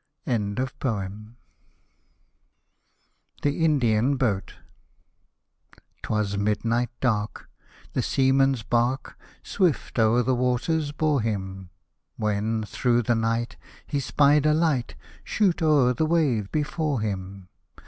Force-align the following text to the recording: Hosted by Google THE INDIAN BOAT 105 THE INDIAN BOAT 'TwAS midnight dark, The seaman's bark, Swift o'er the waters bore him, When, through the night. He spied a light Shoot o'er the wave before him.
Hosted 0.25 0.71
by 0.79 1.05
Google 1.09 1.33
THE 3.43 3.63
INDIAN 3.63 4.15
BOAT 4.15 4.55
105 4.55 4.63
THE 4.71 5.13
INDIAN 5.13 5.77
BOAT 5.77 5.79
'TwAS 6.01 6.37
midnight 6.39 6.89
dark, 6.99 7.49
The 7.93 8.01
seaman's 8.01 8.63
bark, 8.63 9.15
Swift 9.43 9.99
o'er 9.99 10.23
the 10.23 10.33
waters 10.33 10.91
bore 10.91 11.21
him, 11.21 11.69
When, 12.17 12.63
through 12.63 13.03
the 13.03 13.13
night. 13.13 13.57
He 13.85 13.99
spied 13.99 14.47
a 14.47 14.55
light 14.55 14.95
Shoot 15.23 15.61
o'er 15.61 15.93
the 15.93 16.07
wave 16.07 16.51
before 16.51 17.01
him. 17.01 17.49